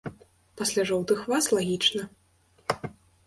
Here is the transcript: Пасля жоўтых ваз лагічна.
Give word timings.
Пасля 0.61 0.85
жоўтых 0.91 1.21
ваз 1.33 1.49
лагічна. 1.57 2.03